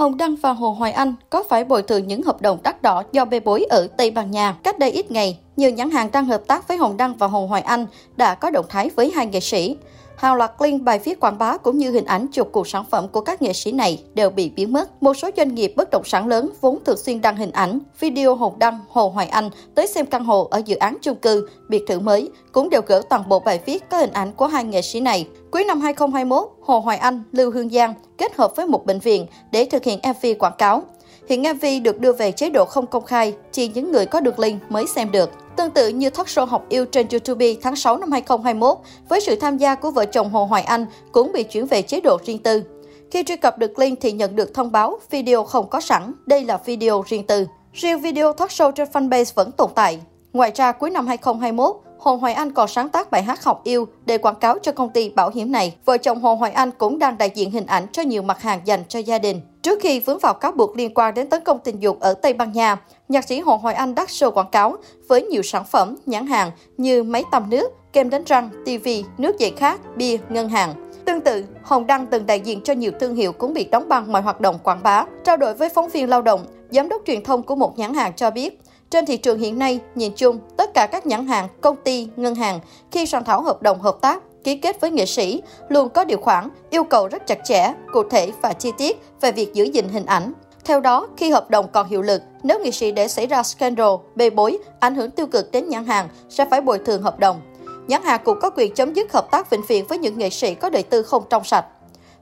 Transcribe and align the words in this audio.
Hồng 0.00 0.16
Đăng 0.16 0.36
và 0.36 0.52
Hồ 0.52 0.70
Hoài 0.70 0.92
Anh 0.92 1.14
có 1.30 1.44
phải 1.48 1.64
bồi 1.64 1.82
thường 1.82 2.06
những 2.06 2.22
hợp 2.22 2.42
đồng 2.42 2.58
đắt 2.62 2.82
đỏ 2.82 3.02
do 3.12 3.24
bê 3.24 3.40
bối 3.40 3.64
ở 3.70 3.88
Tây 3.96 4.10
Ban 4.10 4.30
Nha? 4.30 4.56
Cách 4.62 4.78
đây 4.78 4.90
ít 4.90 5.10
ngày, 5.10 5.38
nhiều 5.56 5.70
nhãn 5.70 5.90
hàng 5.90 6.08
đang 6.12 6.26
hợp 6.26 6.42
tác 6.46 6.68
với 6.68 6.76
Hồng 6.76 6.96
Đăng 6.96 7.14
và 7.14 7.26
Hồ 7.26 7.46
Hoài 7.46 7.62
Anh 7.62 7.86
đã 8.16 8.34
có 8.34 8.50
động 8.50 8.66
thái 8.68 8.90
với 8.96 9.12
hai 9.14 9.26
nghệ 9.26 9.40
sĩ. 9.40 9.76
Hàng 10.16 10.34
loạt 10.34 10.52
link 10.58 10.82
bài 10.82 10.98
viết 10.98 11.20
quảng 11.20 11.38
bá 11.38 11.56
cũng 11.56 11.78
như 11.78 11.90
hình 11.90 12.04
ảnh 12.04 12.26
chụp 12.32 12.48
cuộc 12.52 12.68
sản 12.68 12.84
phẩm 12.90 13.08
của 13.08 13.20
các 13.20 13.42
nghệ 13.42 13.52
sĩ 13.52 13.72
này 13.72 14.02
đều 14.14 14.30
bị 14.30 14.50
biến 14.50 14.72
mất. 14.72 15.02
Một 15.02 15.14
số 15.14 15.30
doanh 15.36 15.54
nghiệp 15.54 15.72
bất 15.76 15.90
động 15.90 16.04
sản 16.04 16.26
lớn 16.26 16.50
vốn 16.60 16.84
thường 16.84 16.96
xuyên 16.96 17.20
đăng 17.20 17.36
hình 17.36 17.50
ảnh, 17.50 17.78
video 18.00 18.34
hồn 18.34 18.54
Đăng, 18.58 18.78
Hồ 18.88 19.08
Hoài 19.08 19.26
Anh 19.26 19.50
tới 19.74 19.86
xem 19.86 20.06
căn 20.06 20.24
hộ 20.24 20.48
ở 20.50 20.62
dự 20.64 20.76
án 20.76 20.96
chung 21.02 21.16
cư, 21.16 21.48
biệt 21.68 21.82
thự 21.88 22.00
mới 22.00 22.30
cũng 22.52 22.70
đều 22.70 22.80
gỡ 22.86 23.02
toàn 23.10 23.28
bộ 23.28 23.38
bài 23.40 23.60
viết 23.66 23.90
có 23.90 23.98
hình 23.98 24.12
ảnh 24.12 24.32
của 24.32 24.46
hai 24.46 24.64
nghệ 24.64 24.82
sĩ 24.82 25.00
này. 25.00 25.28
Cuối 25.50 25.64
năm 25.64 25.80
2021, 25.80 26.48
Hồ 26.60 26.78
Hoài 26.78 26.98
Anh, 26.98 27.22
Lưu 27.32 27.50
Hương 27.50 27.70
Giang 27.70 27.94
kết 28.18 28.36
hợp 28.36 28.56
với 28.56 28.66
một 28.66 28.86
bệnh 28.86 28.98
viện 28.98 29.26
để 29.50 29.64
thực 29.64 29.84
hiện 29.84 29.98
MV 30.02 30.26
quảng 30.38 30.56
cáo. 30.58 30.82
Hiện 31.28 31.42
MV 31.42 31.66
được 31.82 32.00
đưa 32.00 32.12
về 32.12 32.32
chế 32.32 32.50
độ 32.50 32.64
không 32.64 32.86
công 32.86 33.04
khai, 33.04 33.34
chỉ 33.52 33.68
những 33.68 33.92
người 33.92 34.06
có 34.06 34.20
được 34.20 34.38
link 34.38 34.62
mới 34.68 34.86
xem 34.94 35.10
được. 35.10 35.30
Tương 35.56 35.70
tự 35.70 35.88
như 35.88 36.10
talk 36.10 36.26
show 36.26 36.46
học 36.46 36.64
yêu 36.68 36.84
trên 36.84 37.06
YouTube 37.10 37.54
tháng 37.62 37.76
6 37.76 37.98
năm 37.98 38.12
2021, 38.12 38.78
với 39.08 39.20
sự 39.20 39.36
tham 39.36 39.58
gia 39.58 39.74
của 39.74 39.90
vợ 39.90 40.04
chồng 40.04 40.30
Hồ 40.30 40.44
Hoài 40.44 40.62
Anh 40.62 40.86
cũng 41.12 41.32
bị 41.32 41.42
chuyển 41.42 41.66
về 41.66 41.82
chế 41.82 42.00
độ 42.00 42.18
riêng 42.24 42.38
tư. 42.38 42.62
Khi 43.10 43.22
truy 43.22 43.36
cập 43.36 43.58
được 43.58 43.78
link 43.78 44.00
thì 44.00 44.12
nhận 44.12 44.36
được 44.36 44.54
thông 44.54 44.72
báo 44.72 44.98
video 45.10 45.44
không 45.44 45.68
có 45.68 45.80
sẵn, 45.80 46.12
đây 46.26 46.44
là 46.44 46.56
video 46.64 47.04
riêng 47.06 47.26
tư. 47.26 47.46
Riêng 47.72 48.00
video 48.00 48.32
talk 48.32 48.50
show 48.50 48.70
trên 48.70 48.88
fanpage 48.92 49.32
vẫn 49.34 49.52
tồn 49.52 49.70
tại. 49.74 50.00
Ngoài 50.32 50.52
ra, 50.54 50.72
cuối 50.72 50.90
năm 50.90 51.06
2021, 51.06 51.76
Hồ 51.98 52.16
Hoài 52.16 52.34
Anh 52.34 52.52
còn 52.52 52.68
sáng 52.68 52.88
tác 52.88 53.10
bài 53.10 53.22
hát 53.22 53.44
Học 53.44 53.60
yêu 53.64 53.86
để 54.04 54.18
quảng 54.18 54.34
cáo 54.34 54.58
cho 54.62 54.72
công 54.72 54.90
ty 54.90 55.10
bảo 55.10 55.30
hiểm 55.34 55.52
này. 55.52 55.74
Vợ 55.84 55.98
chồng 55.98 56.22
Hồ 56.22 56.34
Hoài 56.34 56.52
Anh 56.52 56.70
cũng 56.70 56.98
đang 56.98 57.18
đại 57.18 57.30
diện 57.34 57.50
hình 57.50 57.66
ảnh 57.66 57.86
cho 57.92 58.02
nhiều 58.02 58.22
mặt 58.22 58.42
hàng 58.42 58.60
dành 58.64 58.82
cho 58.88 58.98
gia 58.98 59.18
đình. 59.18 59.40
Trước 59.66 59.80
khi 59.80 60.00
vướng 60.00 60.18
vào 60.18 60.34
cáo 60.34 60.52
buộc 60.52 60.76
liên 60.76 60.94
quan 60.94 61.14
đến 61.14 61.28
tấn 61.28 61.44
công 61.44 61.58
tình 61.58 61.80
dục 61.80 62.00
ở 62.00 62.14
Tây 62.14 62.32
Ban 62.32 62.52
Nha, 62.52 62.76
nhạc 63.08 63.28
sĩ 63.28 63.40
Hồ 63.40 63.56
Hoài 63.56 63.74
Anh 63.74 63.94
đắt 63.94 64.08
show 64.08 64.30
quảng 64.30 64.50
cáo 64.52 64.76
với 65.08 65.22
nhiều 65.22 65.42
sản 65.42 65.64
phẩm, 65.64 65.96
nhãn 66.06 66.26
hàng 66.26 66.50
như 66.76 67.02
máy 67.02 67.24
tăm 67.30 67.50
nước, 67.50 67.70
kem 67.92 68.10
đánh 68.10 68.24
răng, 68.26 68.50
TV, 68.64 68.88
nước 69.18 69.38
giải 69.38 69.52
khát, 69.56 69.96
bia, 69.96 70.16
ngân 70.28 70.48
hàng. 70.48 70.74
Tương 71.04 71.20
tự, 71.20 71.44
Hồng 71.62 71.86
Đăng 71.86 72.06
từng 72.06 72.26
đại 72.26 72.40
diện 72.40 72.60
cho 72.60 72.72
nhiều 72.72 72.92
thương 73.00 73.14
hiệu 73.14 73.32
cũng 73.32 73.54
bị 73.54 73.64
đóng 73.64 73.88
băng 73.88 74.12
mọi 74.12 74.22
hoạt 74.22 74.40
động 74.40 74.58
quảng 74.62 74.82
bá. 74.82 75.04
Trao 75.24 75.36
đổi 75.36 75.54
với 75.54 75.68
phóng 75.68 75.88
viên 75.88 76.08
lao 76.08 76.22
động, 76.22 76.46
giám 76.70 76.88
đốc 76.88 77.02
truyền 77.06 77.24
thông 77.24 77.42
của 77.42 77.56
một 77.56 77.78
nhãn 77.78 77.94
hàng 77.94 78.12
cho 78.16 78.30
biết, 78.30 78.60
trên 78.90 79.06
thị 79.06 79.16
trường 79.16 79.38
hiện 79.38 79.58
nay, 79.58 79.80
nhìn 79.94 80.12
chung, 80.16 80.38
tất 80.56 80.74
cả 80.74 80.86
các 80.86 81.06
nhãn 81.06 81.26
hàng, 81.26 81.48
công 81.60 81.76
ty, 81.84 82.08
ngân 82.16 82.34
hàng 82.34 82.60
khi 82.90 83.06
soạn 83.06 83.24
thảo 83.24 83.42
hợp 83.42 83.62
đồng 83.62 83.80
hợp 83.80 83.96
tác 84.00 84.22
ký 84.46 84.54
kết 84.54 84.80
với 84.80 84.90
nghệ 84.90 85.06
sĩ 85.06 85.42
luôn 85.68 85.88
có 85.88 86.04
điều 86.04 86.18
khoản 86.18 86.48
yêu 86.70 86.84
cầu 86.84 87.08
rất 87.08 87.26
chặt 87.26 87.38
chẽ, 87.44 87.72
cụ 87.92 88.02
thể 88.10 88.32
và 88.42 88.52
chi 88.52 88.72
tiết 88.78 89.00
về 89.20 89.32
việc 89.32 89.54
giữ 89.54 89.64
gìn 89.64 89.88
hình 89.88 90.06
ảnh. 90.06 90.32
Theo 90.64 90.80
đó, 90.80 91.08
khi 91.16 91.30
hợp 91.30 91.50
đồng 91.50 91.66
còn 91.72 91.88
hiệu 91.88 92.02
lực, 92.02 92.22
nếu 92.42 92.60
nghệ 92.60 92.70
sĩ 92.70 92.92
để 92.92 93.08
xảy 93.08 93.26
ra 93.26 93.42
scandal, 93.42 93.88
bê 94.14 94.30
bối, 94.30 94.58
ảnh 94.80 94.94
hưởng 94.94 95.10
tiêu 95.10 95.26
cực 95.26 95.52
đến 95.52 95.68
nhãn 95.68 95.86
hàng 95.86 96.08
sẽ 96.28 96.44
phải 96.50 96.60
bồi 96.60 96.78
thường 96.78 97.02
hợp 97.02 97.18
đồng. 97.18 97.40
Nhãn 97.88 98.02
hàng 98.02 98.20
cũng 98.24 98.40
có 98.40 98.50
quyền 98.50 98.74
chấm 98.74 98.92
dứt 98.94 99.12
hợp 99.12 99.30
tác 99.30 99.50
vĩnh 99.50 99.62
viễn 99.68 99.86
với 99.86 99.98
những 99.98 100.18
nghệ 100.18 100.30
sĩ 100.30 100.54
có 100.54 100.70
đời 100.70 100.82
tư 100.82 101.02
không 101.02 101.22
trong 101.30 101.44
sạch. 101.44 101.64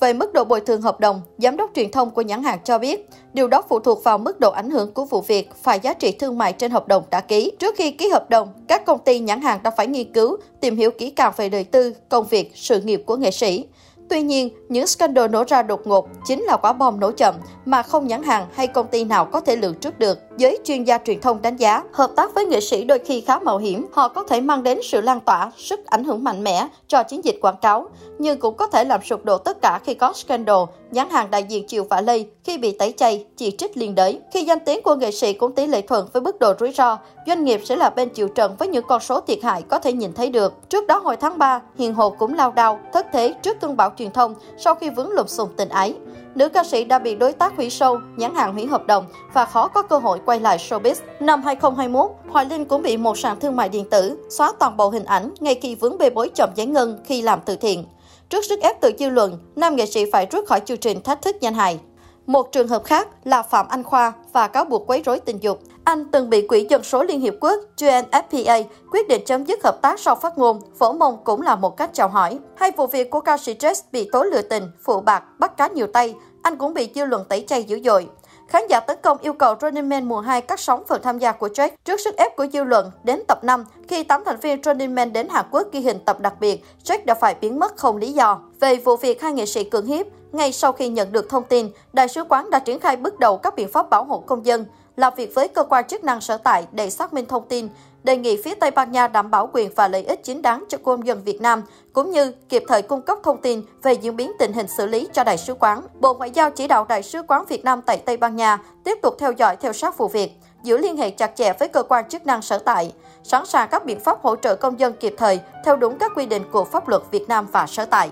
Về 0.00 0.12
mức 0.12 0.32
độ 0.32 0.44
bồi 0.44 0.60
thường 0.60 0.82
hợp 0.82 1.00
đồng, 1.00 1.22
giám 1.38 1.56
đốc 1.56 1.70
truyền 1.74 1.90
thông 1.90 2.10
của 2.10 2.22
nhãn 2.22 2.42
hàng 2.42 2.58
cho 2.64 2.78
biết, 2.78 3.08
điều 3.32 3.48
đó 3.48 3.62
phụ 3.68 3.78
thuộc 3.78 4.04
vào 4.04 4.18
mức 4.18 4.40
độ 4.40 4.50
ảnh 4.50 4.70
hưởng 4.70 4.92
của 4.92 5.04
vụ 5.04 5.20
việc 5.20 5.50
và 5.62 5.74
giá 5.74 5.92
trị 5.92 6.12
thương 6.12 6.38
mại 6.38 6.52
trên 6.52 6.70
hợp 6.70 6.88
đồng 6.88 7.02
đã 7.10 7.20
ký. 7.20 7.52
Trước 7.58 7.74
khi 7.78 7.90
ký 7.90 8.08
hợp 8.08 8.30
đồng, 8.30 8.48
các 8.68 8.84
công 8.84 8.98
ty 8.98 9.18
nhãn 9.18 9.40
hàng 9.40 9.60
đã 9.62 9.70
phải 9.70 9.86
nghiên 9.86 10.12
cứu, 10.12 10.36
tìm 10.60 10.76
hiểu 10.76 10.90
kỹ 10.90 11.10
càng 11.10 11.32
về 11.36 11.48
đời 11.48 11.64
tư, 11.64 11.94
công 12.08 12.26
việc, 12.26 12.52
sự 12.54 12.80
nghiệp 12.80 13.02
của 13.06 13.16
nghệ 13.16 13.30
sĩ. 13.30 13.64
Tuy 14.08 14.22
nhiên, 14.22 14.50
những 14.68 14.86
scandal 14.86 15.28
nổ 15.28 15.44
ra 15.46 15.62
đột 15.62 15.86
ngột 15.86 16.08
chính 16.24 16.42
là 16.42 16.56
quả 16.56 16.72
bom 16.72 17.00
nổ 17.00 17.12
chậm 17.12 17.34
mà 17.64 17.82
không 17.82 18.06
nhãn 18.06 18.22
hàng 18.22 18.46
hay 18.54 18.66
công 18.66 18.86
ty 18.88 19.04
nào 19.04 19.24
có 19.24 19.40
thể 19.40 19.56
lường 19.56 19.74
trước 19.74 19.98
được. 19.98 20.18
Giới 20.36 20.58
chuyên 20.64 20.84
gia 20.84 20.98
truyền 20.98 21.20
thông 21.20 21.42
đánh 21.42 21.56
giá, 21.56 21.82
hợp 21.92 22.10
tác 22.16 22.34
với 22.34 22.46
nghệ 22.46 22.60
sĩ 22.60 22.84
đôi 22.84 22.98
khi 22.98 23.20
khá 23.20 23.38
mạo 23.38 23.58
hiểm. 23.58 23.86
Họ 23.92 24.08
có 24.08 24.22
thể 24.22 24.40
mang 24.40 24.62
đến 24.62 24.78
sự 24.82 25.00
lan 25.00 25.20
tỏa, 25.20 25.50
sức 25.56 25.86
ảnh 25.86 26.04
hưởng 26.04 26.24
mạnh 26.24 26.44
mẽ 26.44 26.68
cho 26.88 27.02
chiến 27.02 27.24
dịch 27.24 27.38
quảng 27.40 27.56
cáo, 27.62 27.88
nhưng 28.18 28.38
cũng 28.38 28.56
có 28.56 28.66
thể 28.66 28.84
làm 28.84 29.02
sụp 29.02 29.24
đổ 29.24 29.38
tất 29.38 29.58
cả 29.62 29.80
khi 29.84 29.94
có 29.94 30.12
scandal. 30.12 30.56
Nhãn 30.90 31.10
hàng 31.10 31.30
đại 31.30 31.44
diện 31.44 31.66
chịu 31.66 31.84
vả 31.84 32.00
lây 32.00 32.28
khi 32.44 32.58
bị 32.58 32.72
tẩy 32.72 32.94
chay, 32.96 33.24
chỉ 33.36 33.50
trích 33.58 33.76
liên 33.76 33.94
đới. 33.94 34.20
Khi 34.32 34.44
danh 34.44 34.58
tiếng 34.60 34.82
của 34.82 34.94
nghệ 34.94 35.10
sĩ 35.10 35.32
cũng 35.32 35.52
tỷ 35.52 35.66
lệ 35.66 35.80
thuận 35.80 36.08
với 36.12 36.22
mức 36.22 36.38
độ 36.38 36.52
rủi 36.60 36.72
ro, 36.72 36.98
doanh 37.26 37.44
nghiệp 37.44 37.60
sẽ 37.64 37.76
là 37.76 37.90
bên 37.90 38.08
chịu 38.08 38.28
trận 38.28 38.56
với 38.58 38.68
những 38.68 38.84
con 38.88 39.00
số 39.00 39.20
thiệt 39.20 39.38
hại 39.42 39.62
có 39.62 39.78
thể 39.78 39.92
nhìn 39.92 40.12
thấy 40.12 40.30
được. 40.30 40.54
Trước 40.68 40.86
đó 40.86 40.98
hồi 40.98 41.16
tháng 41.16 41.38
3, 41.38 41.60
Hiền 41.78 41.94
Hồ 41.94 42.10
cũng 42.10 42.34
lao 42.34 42.52
đao, 42.52 42.80
thất 42.92 43.06
thế 43.12 43.34
trước 43.42 43.60
cơn 43.60 43.76
bão 43.76 43.92
truyền 43.98 44.10
thông 44.10 44.34
sau 44.58 44.74
khi 44.74 44.90
vướng 44.90 45.10
lùm 45.10 45.26
xùm 45.26 45.48
tình 45.56 45.68
ái. 45.68 45.94
Nữ 46.34 46.48
ca 46.48 46.64
sĩ 46.64 46.84
đã 46.84 46.98
bị 46.98 47.14
đối 47.14 47.32
tác 47.32 47.56
hủy 47.56 47.70
sâu 47.70 47.98
nhãn 48.16 48.34
hàng 48.34 48.52
hủy 48.54 48.66
hợp 48.66 48.86
đồng 48.86 49.04
và 49.32 49.44
khó 49.44 49.68
có 49.68 49.82
cơ 49.82 49.98
hội 49.98 50.18
quay 50.26 50.40
lại 50.40 50.58
showbiz. 50.58 50.94
Năm 51.20 51.42
2021, 51.42 52.10
Hoài 52.28 52.46
Linh 52.46 52.64
cũng 52.64 52.82
bị 52.82 52.96
một 52.96 53.18
sàn 53.18 53.40
thương 53.40 53.56
mại 53.56 53.68
điện 53.68 53.90
tử 53.90 54.26
xóa 54.30 54.52
toàn 54.58 54.76
bộ 54.76 54.88
hình 54.88 55.04
ảnh 55.04 55.30
ngay 55.40 55.54
khi 55.54 55.74
vướng 55.74 55.98
bê 55.98 56.10
bối 56.10 56.30
chậm 56.34 56.50
giải 56.54 56.66
ngân 56.66 56.98
khi 57.04 57.22
làm 57.22 57.40
từ 57.44 57.56
thiện. 57.56 57.84
Trước 58.30 58.44
sức 58.44 58.60
ép 58.60 58.80
từ 58.80 58.92
dư 58.98 59.08
luận, 59.08 59.38
nam 59.56 59.76
nghệ 59.76 59.86
sĩ 59.86 60.10
phải 60.12 60.26
rút 60.30 60.46
khỏi 60.46 60.60
chương 60.60 60.78
trình 60.78 61.02
thách 61.02 61.22
thức 61.22 61.36
danh 61.40 61.54
hài. 61.54 61.80
Một 62.26 62.52
trường 62.52 62.68
hợp 62.68 62.84
khác 62.84 63.08
là 63.24 63.42
Phạm 63.42 63.68
Anh 63.68 63.82
Khoa 63.82 64.12
và 64.32 64.48
cáo 64.48 64.64
buộc 64.64 64.86
quấy 64.86 65.02
rối 65.04 65.20
tình 65.20 65.38
dục. 65.42 65.60
Anh 65.84 66.04
từng 66.10 66.30
bị 66.30 66.46
Quỹ 66.46 66.66
Dân 66.70 66.82
số 66.82 67.02
Liên 67.02 67.20
Hiệp 67.20 67.34
Quốc 67.40 67.60
UNFPA 67.76 68.64
quyết 68.90 69.08
định 69.08 69.22
chấm 69.26 69.44
dứt 69.44 69.64
hợp 69.64 69.78
tác 69.82 70.00
sau 70.00 70.14
phát 70.14 70.38
ngôn, 70.38 70.60
phổ 70.78 70.92
mông 70.92 71.18
cũng 71.24 71.42
là 71.42 71.56
một 71.56 71.76
cách 71.76 71.90
chào 71.92 72.08
hỏi. 72.08 72.38
Hay 72.56 72.70
vụ 72.76 72.86
việc 72.86 73.10
của 73.10 73.20
ca 73.20 73.36
sĩ 73.36 73.54
Jess 73.54 73.82
bị 73.92 74.08
tố 74.12 74.22
lừa 74.22 74.42
tình, 74.42 74.70
phụ 74.84 75.00
bạc, 75.00 75.24
bắt 75.38 75.56
cá 75.56 75.66
nhiều 75.68 75.86
tay, 75.86 76.14
anh 76.42 76.56
cũng 76.56 76.74
bị 76.74 76.88
dư 76.94 77.04
luận 77.04 77.24
tẩy 77.28 77.44
chay 77.48 77.64
dữ 77.64 77.80
dội. 77.84 78.08
Khán 78.48 78.62
giả 78.68 78.80
tấn 78.80 78.98
công 79.02 79.18
yêu 79.18 79.32
cầu 79.32 79.54
Running 79.60 79.88
Man 79.88 80.08
mùa 80.08 80.20
2 80.20 80.40
cắt 80.40 80.60
sóng 80.60 80.84
phần 80.88 81.02
tham 81.02 81.18
gia 81.18 81.32
của 81.32 81.48
Jack 81.48 81.70
trước 81.84 82.00
sức 82.00 82.16
ép 82.16 82.36
của 82.36 82.46
dư 82.52 82.64
luận 82.64 82.90
đến 83.04 83.22
tập 83.28 83.44
5 83.44 83.64
khi 83.88 84.02
8 84.02 84.24
thành 84.24 84.40
viên 84.40 84.62
Running 84.62 84.94
Man 84.94 85.12
đến 85.12 85.28
Hàn 85.28 85.46
Quốc 85.50 85.66
ghi 85.72 85.80
hình 85.80 85.98
tập 86.04 86.20
đặc 86.20 86.34
biệt, 86.40 86.64
Jack 86.84 86.98
đã 87.04 87.14
phải 87.14 87.36
biến 87.40 87.58
mất 87.58 87.76
không 87.76 87.96
lý 87.96 88.12
do. 88.12 88.40
Về 88.60 88.76
vụ 88.76 88.96
việc 88.96 89.22
hai 89.22 89.32
nghệ 89.32 89.46
sĩ 89.46 89.64
cưỡng 89.64 89.86
hiếp, 89.86 90.06
ngay 90.32 90.52
sau 90.52 90.72
khi 90.72 90.88
nhận 90.88 91.12
được 91.12 91.30
thông 91.30 91.44
tin, 91.44 91.70
Đại 91.92 92.08
sứ 92.08 92.24
quán 92.28 92.50
đã 92.50 92.58
triển 92.58 92.80
khai 92.80 92.96
bước 92.96 93.18
đầu 93.18 93.36
các 93.36 93.54
biện 93.56 93.68
pháp 93.72 93.90
bảo 93.90 94.04
hộ 94.04 94.18
công 94.26 94.46
dân, 94.46 94.64
làm 94.96 95.12
việc 95.16 95.34
với 95.34 95.48
cơ 95.48 95.64
quan 95.64 95.86
chức 95.88 96.04
năng 96.04 96.20
sở 96.20 96.36
tại 96.36 96.66
để 96.72 96.90
xác 96.90 97.12
minh 97.12 97.26
thông 97.26 97.48
tin, 97.48 97.68
đề 98.04 98.16
nghị 98.16 98.42
phía 98.42 98.54
Tây 98.54 98.70
Ban 98.70 98.92
Nha 98.92 99.08
đảm 99.08 99.30
bảo 99.30 99.50
quyền 99.52 99.70
và 99.76 99.88
lợi 99.88 100.02
ích 100.02 100.24
chính 100.24 100.42
đáng 100.42 100.64
cho 100.68 100.78
công 100.78 101.06
dân 101.06 101.22
Việt 101.24 101.40
Nam, 101.40 101.62
cũng 101.92 102.10
như 102.10 102.32
kịp 102.48 102.62
thời 102.68 102.82
cung 102.82 103.02
cấp 103.02 103.18
thông 103.22 103.40
tin 103.40 103.62
về 103.82 103.92
diễn 103.92 104.16
biến 104.16 104.32
tình 104.38 104.52
hình 104.52 104.66
xử 104.78 104.86
lý 104.86 105.08
cho 105.12 105.24
Đại 105.24 105.38
sứ 105.38 105.54
quán. 105.54 105.82
Bộ 106.00 106.14
Ngoại 106.14 106.30
giao 106.30 106.50
chỉ 106.50 106.68
đạo 106.68 106.86
Đại 106.88 107.02
sứ 107.02 107.22
quán 107.22 107.44
Việt 107.48 107.64
Nam 107.64 107.82
tại 107.82 107.98
Tây 107.98 108.16
Ban 108.16 108.36
Nha 108.36 108.58
tiếp 108.84 108.98
tục 109.02 109.14
theo 109.18 109.32
dõi 109.32 109.56
theo 109.56 109.72
sát 109.72 109.98
vụ 109.98 110.08
việc, 110.08 110.32
giữ 110.62 110.78
liên 110.78 110.96
hệ 110.96 111.10
chặt 111.10 111.36
chẽ 111.36 111.52
với 111.58 111.68
cơ 111.68 111.82
quan 111.82 112.08
chức 112.08 112.26
năng 112.26 112.42
sở 112.42 112.58
tại, 112.58 112.92
sẵn 113.22 113.46
sàng 113.46 113.68
các 113.70 113.84
biện 113.84 114.00
pháp 114.00 114.22
hỗ 114.22 114.36
trợ 114.36 114.56
công 114.56 114.80
dân 114.80 114.92
kịp 114.92 115.14
thời 115.18 115.40
theo 115.64 115.76
đúng 115.76 115.98
các 115.98 116.12
quy 116.16 116.26
định 116.26 116.42
của 116.52 116.64
pháp 116.64 116.88
luật 116.88 117.02
Việt 117.10 117.28
Nam 117.28 117.46
và 117.52 117.66
sở 117.66 117.84
tại. 117.84 118.10